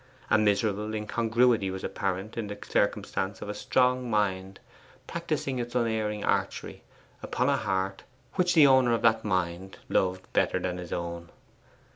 A 0.31 0.37
miserable 0.39 0.95
incongruity 0.95 1.69
was 1.69 1.83
apparent 1.83 2.35
in 2.35 2.47
the 2.47 2.57
circumstance 2.67 3.39
of 3.39 3.49
a 3.49 3.53
strong 3.53 4.09
mind 4.09 4.59
practising 5.05 5.59
its 5.59 5.75
unerring 5.75 6.23
archery 6.23 6.81
upon 7.21 7.49
a 7.49 7.57
heart 7.57 8.01
which 8.33 8.55
the 8.55 8.65
owner 8.65 8.93
of 8.93 9.03
that 9.03 9.23
mind 9.23 9.77
loved 9.89 10.25
better 10.33 10.57
than 10.57 10.79
his 10.79 10.91
own. 10.91 11.29